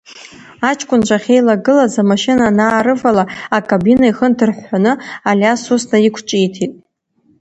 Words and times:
Аҷкәынцәа 0.69 1.15
ахьеилагылаз 1.19 1.93
амашьына 2.01 2.43
анаарывала, 2.47 3.23
акабина 3.57 4.05
ихы 4.09 4.27
нҭырҳәҳәаны 4.31 4.93
Алиас 5.29 5.61
ус 5.73 5.83
наиқәҿиҭит… 5.91 6.73